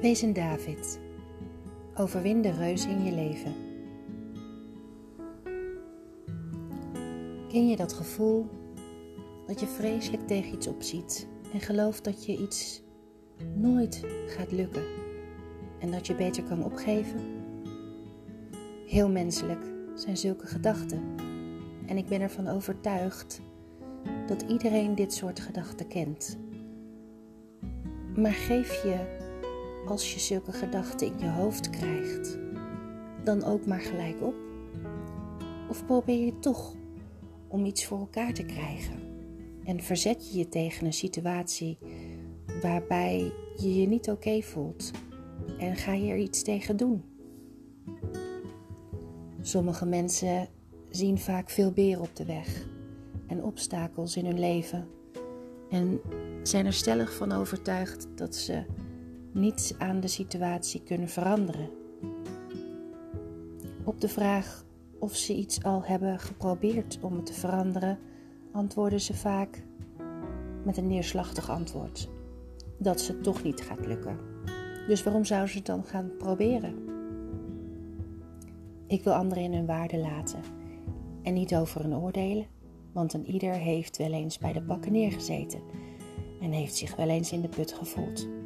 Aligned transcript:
Wees 0.00 0.22
een 0.22 0.32
David. 0.32 1.00
Overwin 1.94 2.42
de 2.42 2.50
reus 2.50 2.86
in 2.86 3.04
je 3.04 3.12
leven. 3.12 3.54
Ken 7.48 7.68
je 7.68 7.76
dat 7.76 7.92
gevoel 7.92 8.46
dat 9.46 9.60
je 9.60 9.66
vreselijk 9.66 10.26
tegen 10.26 10.54
iets 10.54 10.66
opziet 10.66 11.28
en 11.52 11.60
gelooft 11.60 12.04
dat 12.04 12.24
je 12.24 12.36
iets 12.38 12.82
nooit 13.54 14.04
gaat 14.26 14.52
lukken 14.52 14.84
en 15.78 15.90
dat 15.90 16.06
je 16.06 16.14
beter 16.14 16.42
kan 16.42 16.64
opgeven? 16.64 17.20
Heel 18.86 19.08
menselijk 19.08 19.64
zijn 19.94 20.16
zulke 20.16 20.46
gedachten 20.46 21.02
en 21.86 21.96
ik 21.96 22.06
ben 22.06 22.20
ervan 22.20 22.48
overtuigd 22.48 23.40
dat 24.26 24.42
iedereen 24.42 24.94
dit 24.94 25.12
soort 25.12 25.40
gedachten 25.40 25.86
kent. 25.86 26.38
Maar 28.16 28.32
geef 28.32 28.82
je 28.82 29.19
als 29.86 30.14
je 30.14 30.20
zulke 30.20 30.52
gedachten 30.52 31.06
in 31.06 31.18
je 31.18 31.28
hoofd 31.28 31.70
krijgt, 31.70 32.38
dan 33.24 33.44
ook 33.44 33.66
maar 33.66 33.80
gelijk 33.80 34.22
op? 34.22 34.34
Of 35.68 35.86
probeer 35.86 36.24
je 36.24 36.38
toch 36.38 36.74
om 37.48 37.64
iets 37.64 37.86
voor 37.86 37.98
elkaar 37.98 38.32
te 38.32 38.44
krijgen 38.44 39.00
en 39.64 39.82
verzet 39.82 40.30
je 40.30 40.38
je 40.38 40.48
tegen 40.48 40.86
een 40.86 40.92
situatie 40.92 41.78
waarbij 42.62 43.32
je 43.56 43.80
je 43.80 43.86
niet 43.86 44.10
oké 44.10 44.42
voelt 44.42 44.90
en 45.58 45.76
ga 45.76 45.92
je 45.92 46.10
er 46.10 46.18
iets 46.18 46.42
tegen 46.42 46.76
doen? 46.76 47.04
Sommige 49.40 49.86
mensen 49.86 50.48
zien 50.90 51.18
vaak 51.18 51.50
veel 51.50 51.72
beren 51.72 52.02
op 52.02 52.16
de 52.16 52.24
weg 52.24 52.66
en 53.26 53.44
obstakels 53.44 54.16
in 54.16 54.24
hun 54.24 54.40
leven 54.40 54.88
en 55.70 56.00
zijn 56.42 56.66
er 56.66 56.72
stellig 56.72 57.14
van 57.14 57.32
overtuigd 57.32 58.06
dat 58.14 58.34
ze 58.34 58.64
niets 59.32 59.78
aan 59.78 60.00
de 60.00 60.08
situatie 60.08 60.82
kunnen 60.82 61.08
veranderen. 61.08 61.70
Op 63.84 64.00
de 64.00 64.08
vraag 64.08 64.64
of 64.98 65.16
ze 65.16 65.34
iets 65.34 65.62
al 65.62 65.84
hebben 65.84 66.18
geprobeerd 66.18 66.98
om 67.00 67.16
het 67.16 67.26
te 67.26 67.32
veranderen, 67.32 67.98
antwoorden 68.52 69.00
ze 69.00 69.14
vaak 69.14 69.62
met 70.64 70.76
een 70.76 70.86
neerslachtig 70.86 71.50
antwoord: 71.50 72.08
dat 72.78 73.00
ze 73.00 73.20
toch 73.20 73.42
niet 73.42 73.60
gaat 73.60 73.86
lukken. 73.86 74.18
Dus 74.86 75.02
waarom 75.02 75.24
zou 75.24 75.46
ze 75.46 75.56
het 75.56 75.66
dan 75.66 75.84
gaan 75.84 76.10
proberen? 76.18 76.74
Ik 78.86 79.04
wil 79.04 79.12
anderen 79.12 79.42
in 79.42 79.54
hun 79.54 79.66
waarde 79.66 79.98
laten 79.98 80.40
en 81.22 81.34
niet 81.34 81.54
over 81.54 81.82
hun 81.82 81.96
oordelen, 81.96 82.46
want 82.92 83.12
een 83.12 83.26
ieder 83.26 83.52
heeft 83.52 83.96
wel 83.96 84.12
eens 84.12 84.38
bij 84.38 84.52
de 84.52 84.62
pakken 84.62 84.92
neergezeten 84.92 85.60
en 86.40 86.52
heeft 86.52 86.76
zich 86.76 86.96
wel 86.96 87.08
eens 87.08 87.32
in 87.32 87.40
de 87.40 87.48
put 87.48 87.72
gevoeld. 87.72 88.39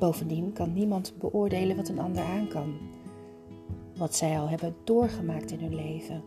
Bovendien 0.00 0.52
kan 0.52 0.72
niemand 0.72 1.14
beoordelen 1.18 1.76
wat 1.76 1.88
een 1.88 1.98
ander 1.98 2.22
aan 2.22 2.48
kan. 2.48 2.78
Wat 3.96 4.14
zij 4.14 4.38
al 4.38 4.48
hebben 4.48 4.74
doorgemaakt 4.84 5.50
in 5.50 5.60
hun 5.60 5.74
leven 5.74 6.22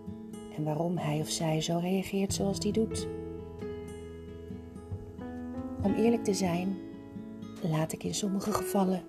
en 0.55 0.63
waarom 0.63 0.97
hij 0.97 1.19
of 1.19 1.29
zij 1.29 1.61
zo 1.61 1.77
reageert 1.77 2.33
zoals 2.33 2.59
die 2.59 2.71
doet. 2.71 3.07
Om 5.81 5.93
eerlijk 5.93 6.23
te 6.23 6.33
zijn, 6.33 6.77
laat 7.61 7.93
ik 7.93 8.03
in 8.03 8.13
sommige 8.13 8.51
gevallen 8.51 9.01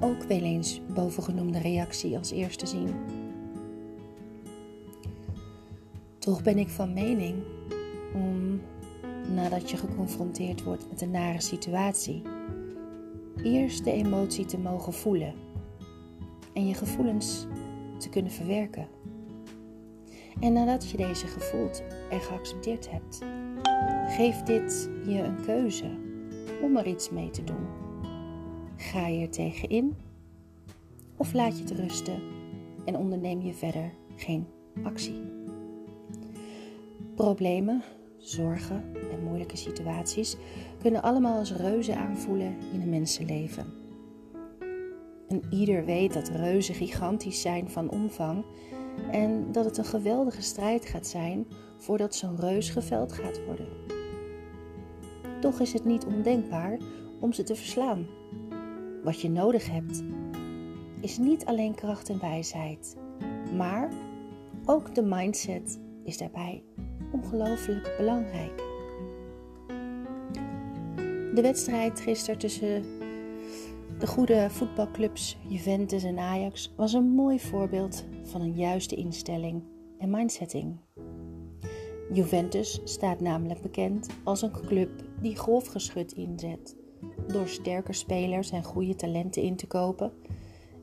ook 0.00 0.22
wel 0.22 0.42
eens 0.42 0.80
bovengenoemde 0.94 1.58
reactie 1.58 2.18
als 2.18 2.30
eerste 2.30 2.66
zien. 2.66 2.94
Toch 6.18 6.42
ben 6.42 6.58
ik 6.58 6.68
van 6.68 6.92
mening 6.92 7.42
om, 8.14 8.60
nadat 9.34 9.70
je 9.70 9.76
geconfronteerd 9.76 10.62
wordt 10.62 10.88
met 10.90 11.00
een 11.00 11.10
nare 11.10 11.40
situatie, 11.40 12.22
eerst 13.46 13.84
de 13.84 13.92
emotie 13.92 14.44
te 14.44 14.58
mogen 14.58 14.92
voelen 14.92 15.34
en 16.52 16.66
je 16.66 16.74
gevoelens 16.74 17.46
te 17.98 18.08
kunnen 18.08 18.32
verwerken. 18.32 18.88
En 20.40 20.52
nadat 20.52 20.90
je 20.90 20.96
deze 20.96 21.26
gevoeld 21.26 21.82
en 22.10 22.20
geaccepteerd 22.20 22.90
hebt, 22.90 23.22
geef 24.06 24.42
dit 24.42 24.90
je 25.06 25.22
een 25.22 25.44
keuze 25.44 25.90
om 26.62 26.76
er 26.76 26.86
iets 26.86 27.10
mee 27.10 27.30
te 27.30 27.44
doen. 27.44 27.66
Ga 28.76 29.06
je 29.06 29.20
er 29.20 29.30
tegen 29.30 29.68
in 29.68 29.96
of 31.16 31.32
laat 31.32 31.58
je 31.58 31.64
het 31.64 31.72
rusten 31.72 32.22
en 32.84 32.96
onderneem 32.96 33.40
je 33.40 33.54
verder 33.54 33.92
geen 34.16 34.46
actie? 34.82 35.22
Problemen 37.14 37.82
zorgen 38.18 38.84
en 39.12 39.24
moeilijke 39.24 39.56
situaties 39.56 40.36
kunnen 40.82 41.02
allemaal 41.02 41.38
als 41.38 41.52
reuzen 41.52 41.96
aanvoelen 41.96 42.56
in 42.72 42.80
een 42.80 42.88
mensenleven. 42.88 43.72
En 45.28 45.42
ieder 45.50 45.84
weet 45.84 46.12
dat 46.12 46.28
reuzen 46.28 46.74
gigantisch 46.74 47.40
zijn 47.40 47.70
van 47.70 47.90
omvang 47.90 48.44
en 49.10 49.52
dat 49.52 49.64
het 49.64 49.78
een 49.78 49.84
geweldige 49.84 50.42
strijd 50.42 50.86
gaat 50.86 51.06
zijn 51.06 51.46
voordat 51.76 52.14
zo'n 52.14 52.40
reus 52.40 52.70
geveld 52.70 53.12
gaat 53.12 53.44
worden. 53.44 53.68
Toch 55.40 55.60
is 55.60 55.72
het 55.72 55.84
niet 55.84 56.04
ondenkbaar 56.04 56.78
om 57.20 57.32
ze 57.32 57.42
te 57.42 57.54
verslaan. 57.54 58.06
Wat 59.02 59.20
je 59.20 59.30
nodig 59.30 59.70
hebt 59.70 60.02
is 61.00 61.18
niet 61.18 61.44
alleen 61.44 61.74
kracht 61.74 62.08
en 62.08 62.20
wijsheid, 62.20 62.96
maar 63.56 63.92
ook 64.64 64.94
de 64.94 65.02
mindset 65.02 65.80
is 66.04 66.18
daarbij 66.18 66.62
ongelooflijk 67.10 67.94
belangrijk. 67.96 68.64
De 71.34 71.42
wedstrijd 71.42 72.00
gisteren 72.00 72.38
tussen 72.38 72.84
de 73.98 74.06
goede 74.06 74.50
voetbalclubs 74.50 75.36
Juventus 75.48 76.04
en 76.04 76.18
Ajax 76.18 76.72
was 76.76 76.92
een 76.92 77.08
mooi 77.08 77.40
voorbeeld 77.40 78.04
van 78.22 78.40
een 78.40 78.54
juiste 78.54 78.94
instelling 78.94 79.62
en 79.98 80.10
mindsetting. 80.10 80.76
Juventus 82.12 82.80
staat 82.84 83.20
namelijk 83.20 83.60
bekend 83.60 84.08
als 84.24 84.42
een 84.42 84.52
club 84.52 84.90
die 85.20 85.36
golfgeschut 85.36 86.12
inzet 86.12 86.76
door 87.26 87.48
sterke 87.48 87.92
spelers 87.92 88.50
en 88.50 88.64
goede 88.64 88.94
talenten 88.94 89.42
in 89.42 89.56
te 89.56 89.66
kopen 89.66 90.12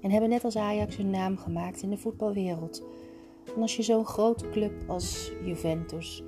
en 0.02 0.12
hebben 0.12 0.30
net 0.30 0.44
als 0.44 0.56
Ajax 0.56 0.96
hun 0.96 1.10
naam 1.10 1.38
gemaakt 1.38 1.82
in 1.82 1.90
de 1.90 1.98
voetbalwereld 1.98 2.84
en 3.56 3.62
als 3.62 3.76
je 3.76 3.84
zo'n 3.84 4.06
grote 4.06 4.50
club 4.50 4.74
als 4.88 5.31
Juventus 5.44 6.24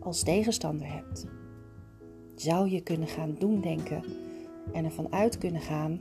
als 0.00 0.22
tegenstander 0.22 0.92
hebt, 0.92 1.26
zou 2.34 2.70
je 2.70 2.82
kunnen 2.82 3.08
gaan 3.08 3.34
doen 3.38 3.60
denken 3.60 4.02
en 4.72 4.84
ervan 4.84 5.12
uit 5.12 5.38
kunnen 5.38 5.60
gaan 5.60 6.00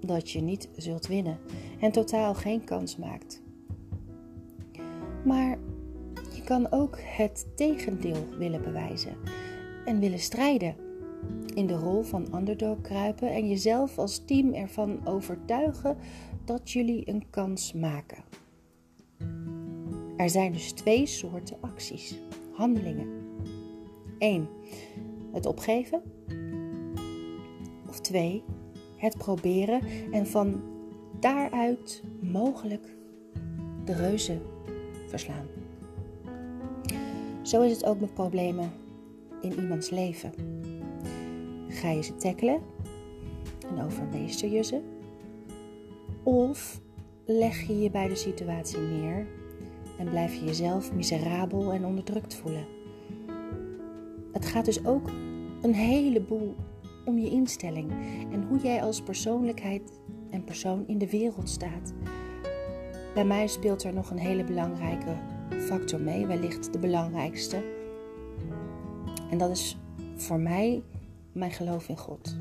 dat 0.00 0.30
je 0.30 0.40
niet 0.40 0.68
zult 0.76 1.06
winnen 1.06 1.38
en 1.80 1.92
totaal 1.92 2.34
geen 2.34 2.64
kans 2.64 2.96
maakt. 2.96 3.42
Maar 5.24 5.58
je 6.34 6.42
kan 6.44 6.72
ook 6.72 6.98
het 7.00 7.46
tegendeel 7.54 8.26
willen 8.38 8.62
bewijzen 8.62 9.16
en 9.84 10.00
willen 10.00 10.18
strijden. 10.18 10.74
In 11.54 11.66
de 11.66 11.76
rol 11.76 12.02
van 12.02 12.34
underdog 12.34 12.80
kruipen 12.80 13.30
en 13.30 13.48
jezelf 13.48 13.98
als 13.98 14.24
team 14.24 14.52
ervan 14.54 15.06
overtuigen 15.06 15.96
dat 16.44 16.70
jullie 16.70 17.08
een 17.08 17.24
kans 17.30 17.72
maken. 17.72 18.24
Er 20.20 20.30
zijn 20.30 20.52
dus 20.52 20.72
twee 20.72 21.06
soorten 21.06 21.56
acties, 21.60 22.18
handelingen. 22.52 23.08
1. 24.18 24.48
Het 25.32 25.46
opgeven. 25.46 26.02
Of 27.88 28.00
2. 28.00 28.42
Het 28.96 29.18
proberen 29.18 29.80
en 30.12 30.26
van 30.26 30.62
daaruit 31.20 32.02
mogelijk 32.20 32.96
de 33.84 33.94
reuzen 33.94 34.42
verslaan. 35.06 35.46
Zo 37.42 37.62
is 37.62 37.72
het 37.72 37.84
ook 37.84 38.00
met 38.00 38.14
problemen 38.14 38.72
in 39.40 39.52
iemands 39.52 39.90
leven. 39.90 40.32
Ga 41.68 41.90
je 41.90 42.02
ze 42.02 42.16
tackelen 42.16 42.60
en 43.68 43.84
overmeester 43.84 44.48
je 44.48 44.62
ze? 44.62 44.80
Of 46.22 46.80
leg 47.24 47.66
je 47.66 47.78
je 47.78 47.90
bij 47.90 48.08
de 48.08 48.16
situatie 48.16 48.78
neer 48.78 49.26
en 50.00 50.10
blijf 50.10 50.34
je 50.34 50.44
jezelf 50.44 50.92
miserabel 50.92 51.72
en 51.72 51.84
onderdrukt 51.84 52.34
voelen. 52.34 52.66
Het 54.32 54.46
gaat 54.46 54.64
dus 54.64 54.84
ook 54.84 55.10
een 55.62 55.74
heleboel 55.74 56.54
om 57.04 57.18
je 57.18 57.30
instelling 57.30 57.90
en 58.32 58.46
hoe 58.48 58.58
jij 58.58 58.82
als 58.82 59.02
persoonlijkheid 59.02 60.00
en 60.30 60.44
persoon 60.44 60.84
in 60.86 60.98
de 60.98 61.10
wereld 61.10 61.48
staat. 61.48 61.94
Bij 63.14 63.24
mij 63.24 63.46
speelt 63.46 63.84
er 63.84 63.94
nog 63.94 64.10
een 64.10 64.18
hele 64.18 64.44
belangrijke 64.44 65.16
factor 65.58 66.00
mee, 66.00 66.26
wellicht 66.26 66.72
de 66.72 66.78
belangrijkste. 66.78 67.64
En 69.30 69.38
dat 69.38 69.50
is 69.50 69.78
voor 70.14 70.40
mij 70.40 70.82
mijn 71.32 71.52
geloof 71.52 71.88
in 71.88 71.98
God. 71.98 72.36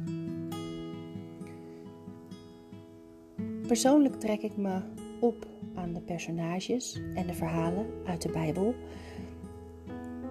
Persoonlijk 3.67 4.15
trek 4.15 4.41
ik 4.41 4.57
me 4.57 4.81
op 5.19 5.47
aan 5.79 5.93
de 5.93 6.01
personages 6.01 7.01
en 7.15 7.27
de 7.27 7.33
verhalen 7.33 7.85
uit 8.05 8.21
de 8.21 8.29
Bijbel. 8.31 8.75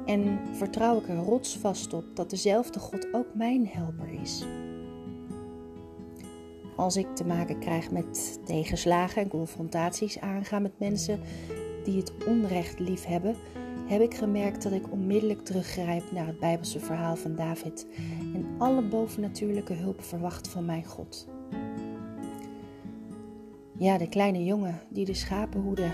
En 0.07 0.39
vertrouw 0.53 0.99
ik 0.99 1.09
er 1.09 1.17
rotsvast 1.17 1.93
op 1.93 2.05
dat 2.15 2.31
dezelfde 2.31 2.79
God 2.79 3.15
ook 3.15 3.35
mijn 3.35 3.67
helper 3.67 4.21
is. 4.23 4.47
als 6.79 6.97
ik 6.97 7.15
te 7.15 7.25
maken 7.25 7.59
krijg 7.59 7.91
met 7.91 8.41
tegenslagen 8.45 9.23
en 9.23 9.29
confrontaties 9.29 10.21
aangaan 10.21 10.63
met 10.63 10.79
mensen 10.79 11.21
die 11.85 11.97
het 11.97 12.13
onrecht 12.27 12.79
lief 12.79 13.05
hebben, 13.05 13.37
heb 13.87 14.01
ik 14.01 14.15
gemerkt 14.15 14.63
dat 14.63 14.73
ik 14.73 14.93
onmiddellijk 14.93 15.45
teruggrijp 15.45 16.13
naar 16.13 16.27
het 16.27 16.39
Bijbelse 16.39 16.81
verhaal 16.81 17.17
van 17.17 17.35
David 17.35 17.87
en 18.35 18.47
alle 18.59 18.83
bovennatuurlijke 18.83 19.73
hulp 19.73 20.03
verwacht 20.03 20.49
van 20.49 20.65
mijn 20.65 20.85
God. 20.85 21.29
Ja, 23.79 23.99
de 23.99 24.09
kleine 24.09 24.45
jongen 24.45 24.81
die 24.89 25.05
de 25.05 25.15
schapen 25.15 25.61
hoede, 25.61 25.91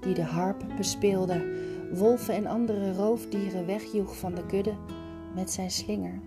die 0.00 0.14
de 0.14 0.22
harp 0.22 0.64
bespeelde, 0.76 1.58
wolven 1.92 2.34
en 2.34 2.46
andere 2.46 2.94
roofdieren 2.94 3.66
wegjoeg 3.66 4.16
van 4.16 4.34
de 4.34 4.46
kudde 4.46 4.74
met 5.34 5.50
zijn 5.50 5.70
slinger. 5.70 6.20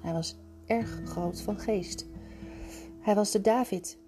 Hij 0.00 0.12
was 0.12 0.36
erg 0.66 1.00
groot 1.04 1.40
van 1.40 1.58
geest. 1.58 2.06
Hij 3.00 3.14
was 3.14 3.30
de 3.30 3.40
David, 3.40 3.98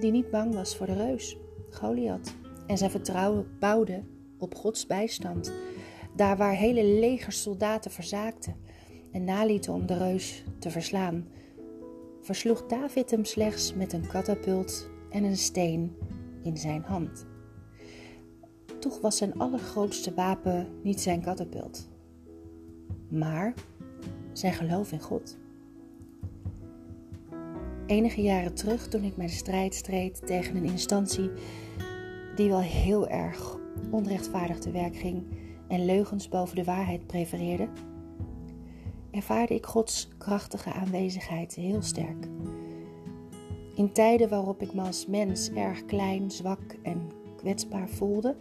die 0.00 0.10
niet 0.10 0.30
bang 0.30 0.54
was 0.54 0.76
voor 0.76 0.86
de 0.86 0.94
reus, 0.94 1.36
Goliath, 1.70 2.34
en 2.66 2.78
zijn 2.78 2.90
vertrouwen 2.90 3.46
bouwde 3.58 4.02
op 4.38 4.54
Gods 4.54 4.86
bijstand, 4.86 5.52
daar 6.16 6.36
waar 6.36 6.54
hele 6.54 6.84
legers 6.84 7.42
soldaten 7.42 7.90
verzaakten 7.90 8.56
en 9.12 9.24
nalieten 9.24 9.72
om 9.72 9.86
de 9.86 9.98
reus 9.98 10.44
te 10.58 10.70
verslaan, 10.70 11.26
versloeg 12.24 12.66
David 12.66 13.10
hem 13.10 13.24
slechts 13.24 13.74
met 13.74 13.92
een 13.92 14.06
katapult 14.06 14.88
en 15.10 15.24
een 15.24 15.36
steen 15.36 15.96
in 16.42 16.56
zijn 16.56 16.82
hand. 16.82 17.26
Toch 18.80 19.00
was 19.00 19.16
zijn 19.16 19.38
allergrootste 19.38 20.14
wapen 20.14 20.66
niet 20.82 21.00
zijn 21.00 21.20
katapult, 21.20 21.88
maar 23.08 23.54
zijn 24.32 24.52
geloof 24.52 24.92
in 24.92 25.00
God. 25.00 25.38
Enige 27.86 28.22
jaren 28.22 28.54
terug, 28.54 28.88
toen 28.88 29.04
ik 29.04 29.16
mijn 29.16 29.28
strijd 29.28 29.74
streed 29.74 30.26
tegen 30.26 30.56
een 30.56 30.64
instantie 30.64 31.30
die 32.34 32.48
wel 32.48 32.60
heel 32.60 33.08
erg 33.08 33.58
onrechtvaardig 33.90 34.58
te 34.58 34.70
werk 34.70 34.96
ging 34.96 35.22
en 35.68 35.84
leugens 35.84 36.28
boven 36.28 36.56
de 36.56 36.64
waarheid 36.64 37.06
prefereerde, 37.06 37.68
ervaarde 39.14 39.54
ik 39.54 39.66
Gods 39.66 40.08
krachtige 40.18 40.72
aanwezigheid 40.72 41.54
heel 41.54 41.82
sterk. 41.82 42.28
In 43.74 43.92
tijden 43.92 44.28
waarop 44.28 44.62
ik 44.62 44.74
me 44.74 44.82
als 44.82 45.06
mens 45.06 45.50
erg 45.50 45.84
klein, 45.84 46.30
zwak 46.30 46.60
en 46.82 47.10
kwetsbaar 47.36 47.88
voelde, 47.88 48.36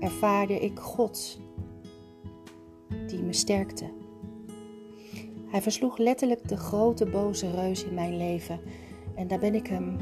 ervaarde 0.00 0.60
ik 0.60 0.78
God 0.78 1.40
die 3.06 3.22
me 3.22 3.32
sterkte. 3.32 3.90
Hij 5.46 5.62
versloeg 5.62 5.98
letterlijk 5.98 6.48
de 6.48 6.56
grote 6.56 7.06
boze 7.06 7.50
reus 7.50 7.84
in 7.84 7.94
mijn 7.94 8.16
leven 8.16 8.60
en 9.14 9.28
daar 9.28 9.38
ben 9.38 9.54
ik 9.54 9.66
hem 9.66 9.96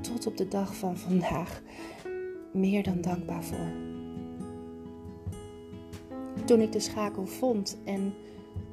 tot 0.00 0.26
op 0.26 0.36
de 0.36 0.48
dag 0.48 0.76
van 0.76 0.96
vandaag 0.96 1.62
meer 2.52 2.82
dan 2.82 3.00
dankbaar 3.00 3.44
voor. 3.44 3.72
Toen 6.44 6.60
ik 6.60 6.72
de 6.72 6.80
schakel 6.80 7.26
vond 7.26 7.78
en 7.84 8.14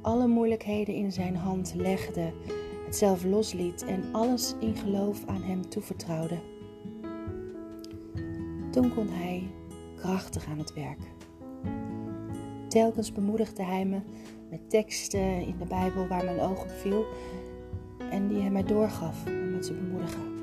alle 0.06 0.26
moeilijkheden 0.26 0.94
in 0.94 1.12
zijn 1.12 1.36
hand 1.36 1.74
legde, 1.74 2.32
het 2.84 2.96
zelf 2.96 3.24
losliet 3.24 3.84
en 3.84 4.04
alles 4.12 4.54
in 4.60 4.76
geloof 4.76 5.26
aan 5.26 5.42
hem 5.42 5.68
toevertrouwde, 5.68 6.38
toen 8.70 8.94
kon 8.94 9.08
hij 9.08 9.50
krachtig 9.96 10.46
aan 10.46 10.58
het 10.58 10.74
werk. 10.74 11.00
Telkens 12.68 13.12
bemoedigde 13.12 13.62
hij 13.62 13.84
me 13.84 14.00
met 14.50 14.70
teksten 14.70 15.46
in 15.46 15.54
de 15.58 15.66
Bijbel 15.66 16.06
waar 16.06 16.24
mijn 16.24 16.40
oog 16.40 16.62
op 16.62 16.70
viel 16.70 17.04
en 18.10 18.28
die 18.28 18.40
hij 18.40 18.50
mij 18.50 18.64
doorgaf 18.64 19.26
om 19.26 19.50
me 19.50 19.58
te 19.58 19.74
bemoedigen. 19.74 20.34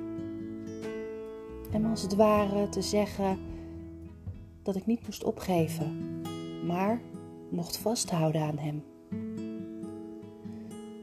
En 1.71 1.85
als 1.85 2.01
het 2.01 2.15
ware 2.15 2.69
te 2.69 2.81
zeggen 2.81 3.37
dat 4.63 4.75
ik 4.75 4.85
niet 4.85 5.05
moest 5.05 5.23
opgeven, 5.23 6.21
maar 6.65 7.01
mocht 7.49 7.77
vasthouden 7.77 8.41
aan 8.41 8.57
Hem. 8.57 8.92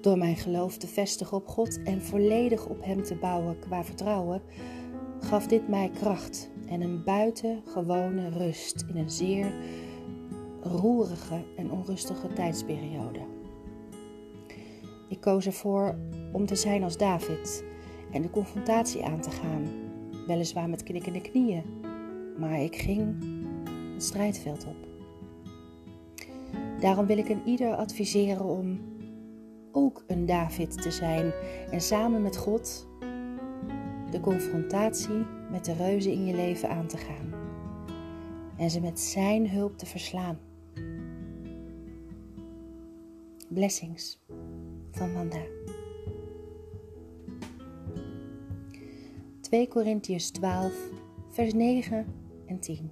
Door 0.00 0.18
mijn 0.18 0.36
geloof 0.36 0.76
te 0.76 0.86
vestigen 0.86 1.36
op 1.36 1.46
God 1.46 1.82
en 1.82 2.02
volledig 2.02 2.66
op 2.66 2.84
Hem 2.84 3.02
te 3.02 3.14
bouwen 3.14 3.58
qua 3.58 3.84
vertrouwen, 3.84 4.42
gaf 5.20 5.46
dit 5.46 5.68
mij 5.68 5.90
kracht 5.90 6.50
en 6.66 6.80
een 6.80 7.04
buitengewone 7.04 8.28
rust 8.28 8.84
in 8.88 8.96
een 8.96 9.10
zeer 9.10 9.52
roerige 10.62 11.44
en 11.56 11.70
onrustige 11.70 12.32
tijdsperiode. 12.32 13.20
Ik 15.08 15.20
koos 15.20 15.46
ervoor 15.46 15.98
om 16.32 16.46
te 16.46 16.56
zijn 16.56 16.82
als 16.82 16.96
David 16.96 17.64
en 18.12 18.22
de 18.22 18.30
confrontatie 18.30 19.04
aan 19.04 19.20
te 19.20 19.30
gaan, 19.30 19.68
weliswaar 20.26 20.68
met 20.68 20.82
knikkende 20.82 21.20
knieën, 21.20 21.64
maar 22.38 22.62
ik 22.62 22.76
ging 22.76 23.24
het 23.94 24.04
strijdveld 24.04 24.66
op. 24.66 24.88
Daarom 26.80 27.06
wil 27.06 27.18
ik 27.18 27.28
een 27.28 27.42
ieder 27.44 27.74
adviseren 27.74 28.44
om 28.44 28.80
ook 29.72 30.04
een 30.06 30.26
David 30.26 30.82
te 30.82 30.90
zijn 30.90 31.32
en 31.70 31.80
samen 31.80 32.22
met 32.22 32.36
God 32.36 32.88
de 34.10 34.20
confrontatie 34.20 35.26
met 35.50 35.64
de 35.64 35.72
reuzen 35.72 36.12
in 36.12 36.26
je 36.26 36.34
leven 36.34 36.68
aan 36.68 36.86
te 36.86 36.96
gaan 36.96 37.34
en 38.56 38.70
ze 38.70 38.80
met 38.80 39.00
Zijn 39.00 39.50
hulp 39.50 39.78
te 39.78 39.86
verslaan. 39.86 40.38
Blessings 43.48 44.18
van 44.90 45.12
Wanda. 45.12 45.42
2 49.40 49.68
Korintiërs 49.68 50.30
12, 50.30 50.72
vers 51.28 51.52
9 51.52 52.06
en 52.46 52.60
10. 52.60 52.90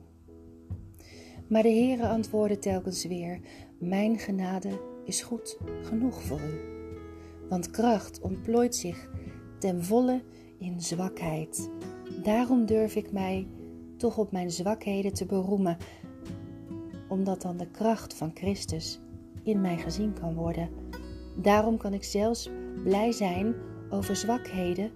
Maar 1.49 1.63
de 1.63 1.69
Heere 1.69 2.09
antwoordde 2.09 2.59
telkens 2.59 3.05
weer: 3.05 3.41
Mijn 3.79 4.19
genade 4.19 4.81
is 5.09 5.23
goed 5.23 5.59
genoeg 5.83 6.23
voor 6.23 6.41
u. 6.41 6.61
Want 7.49 7.71
kracht 7.71 8.21
ontplooit 8.21 8.75
zich 8.75 9.09
ten 9.59 9.85
volle 9.85 10.23
in 10.59 10.81
zwakheid. 10.81 11.71
Daarom 12.23 12.67
durf 12.67 12.97
ik 12.97 13.13
mij 13.13 13.49
toch 13.97 14.19
op 14.19 14.33
mijn 14.33 14.51
zwakheden 14.51 15.13
te 15.13 15.27
beroemen, 15.27 15.77
omdat 17.09 17.43
dan 17.43 17.57
de 17.57 17.71
kracht 17.71 18.15
van 18.15 18.31
Christus 18.35 19.01
in 19.43 19.61
mij 19.61 19.79
gezien 19.79 20.13
kan 20.13 20.35
worden. 20.35 20.69
Daarom 21.37 21.77
kan 21.77 21.93
ik 21.93 22.05
zelfs 22.05 22.51
blij 22.83 23.13
zijn 23.13 23.55
over 23.91 24.17
zwakheden, 24.17 24.91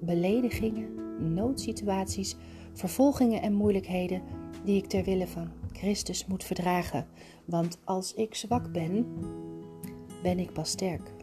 beledigingen, 0.00 0.94
noodsituaties, 1.34 2.36
vervolgingen 2.72 3.42
en 3.42 3.52
moeilijkheden 3.52 4.22
die 4.64 4.76
ik 4.76 4.86
ter 4.86 5.04
wille 5.04 5.26
van 5.26 5.50
Christus 5.72 6.26
moet 6.26 6.44
verdragen. 6.44 7.06
Want 7.44 7.78
als 7.84 8.14
ik 8.14 8.34
zwak 8.34 8.72
ben, 8.72 9.06
ben 10.22 10.38
ik 10.38 10.52
pas 10.52 10.70
sterk. 10.70 11.21